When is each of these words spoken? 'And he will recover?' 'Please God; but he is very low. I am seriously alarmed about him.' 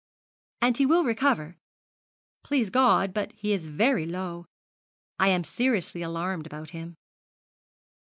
'And 0.63 0.77
he 0.77 0.87
will 0.87 1.03
recover?' 1.03 1.57
'Please 2.43 2.71
God; 2.71 3.13
but 3.13 3.33
he 3.33 3.53
is 3.53 3.67
very 3.67 4.07
low. 4.07 4.47
I 5.19 5.27
am 5.27 5.43
seriously 5.43 6.01
alarmed 6.01 6.47
about 6.47 6.71
him.' 6.71 6.97